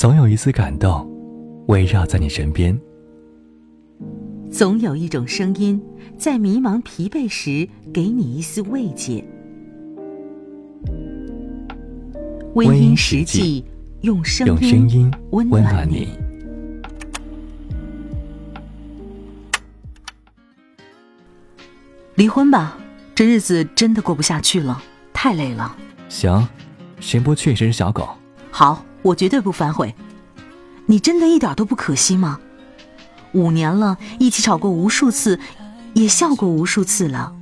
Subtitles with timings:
[0.00, 1.06] 总有一丝感动，
[1.68, 2.74] 围绕在你身边。
[4.50, 5.78] 总有一种声音，
[6.16, 9.22] 在迷茫疲惫时，给你一丝慰藉。
[12.54, 13.62] 微音实际，
[14.00, 14.56] 用声
[14.88, 16.08] 音温暖你。
[22.14, 22.78] 离婚吧，
[23.14, 25.76] 这日子真的过不下去了，太累了。
[26.08, 26.48] 行，
[27.00, 28.08] 神波确实是小狗。
[28.50, 28.82] 好。
[29.02, 29.94] 我绝对不反悔，
[30.86, 32.38] 你真的一点都不可惜吗？
[33.32, 35.38] 五年了，一起吵过无数次，
[35.94, 37.32] 也笑过无数次了。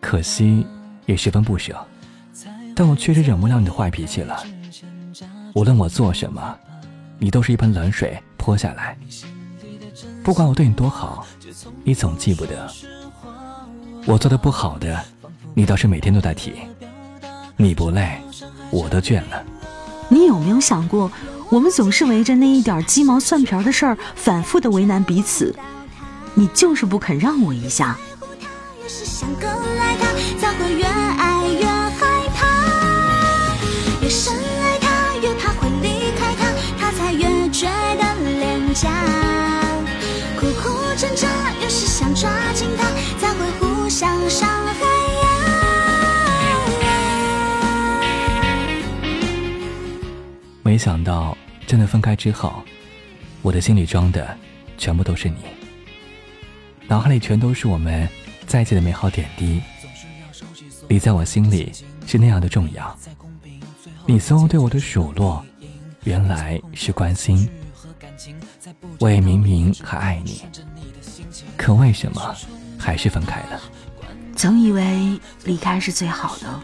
[0.00, 0.66] 可惜，
[1.06, 1.76] 也十分不舍，
[2.74, 4.42] 但我确实忍不了你的坏脾气了。
[5.54, 6.56] 无论我做什么，
[7.18, 8.96] 你都是一盆冷水泼下来。
[10.22, 11.26] 不管我对你多好，
[11.82, 12.70] 你总记不得。
[14.06, 15.00] 我做的不好的，
[15.54, 16.54] 你倒是每天都在提。
[17.56, 18.20] 你不累，
[18.70, 19.44] 我都倦了。
[20.14, 21.10] 你有没有想过，
[21.50, 25.52] 我们总是围着那一点鸡毛蒜皮的事儿反复的为难彼此，
[26.34, 27.98] 你就是不肯让我一下。
[40.38, 41.28] 苦苦挣扎，
[50.74, 52.60] 没想到，真的分开之后，
[53.42, 54.36] 我的心里装的
[54.76, 55.36] 全部都是你，
[56.88, 58.08] 脑海里全都是我们
[58.44, 59.62] 在一起的美好点滴。
[60.88, 61.70] 你在我心里
[62.08, 62.98] 是那样的重要，
[64.04, 65.46] 你所有对我的数落，
[66.02, 67.48] 原来是关心。
[68.98, 70.42] 我也明明还爱你，
[71.56, 72.34] 可为什么
[72.76, 73.60] 还是分开了？
[74.34, 76.60] 总以为离开是最好的。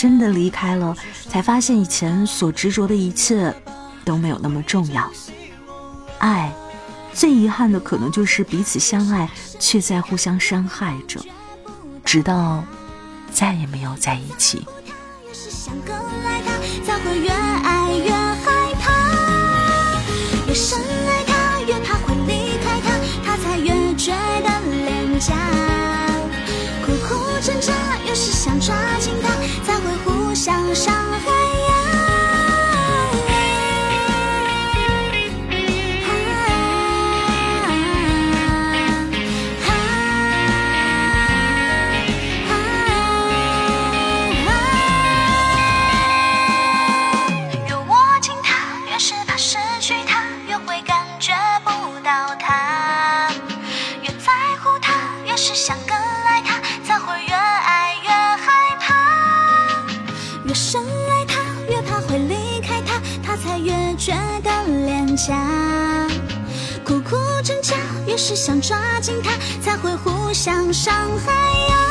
[0.00, 0.96] 真的离开了，
[1.28, 3.54] 才发现以前所执着的一切
[4.02, 5.12] 都没有那么重要。
[6.20, 6.50] 爱，
[7.12, 9.28] 最遗憾的可能就是彼此相爱，
[9.58, 11.20] 却在互相伤害着，
[12.02, 12.64] 直到
[13.30, 14.66] 再也没有在一起。
[66.84, 69.30] 苦苦挣扎，越是想抓紧他，
[69.62, 70.92] 才会互相伤
[71.24, 71.32] 害
[71.68, 71.89] 呀。